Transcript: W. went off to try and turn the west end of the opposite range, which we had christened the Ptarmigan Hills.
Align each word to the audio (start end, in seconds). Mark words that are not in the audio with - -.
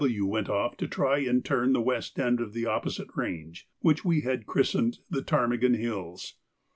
W. 0.03 0.25
went 0.25 0.49
off 0.49 0.77
to 0.77 0.87
try 0.87 1.19
and 1.19 1.45
turn 1.45 1.73
the 1.73 1.79
west 1.79 2.17
end 2.17 2.39
of 2.39 2.53
the 2.53 2.65
opposite 2.65 3.09
range, 3.15 3.67
which 3.81 4.03
we 4.03 4.21
had 4.21 4.47
christened 4.47 4.97
the 5.11 5.21
Ptarmigan 5.21 5.75
Hills. 5.75 6.37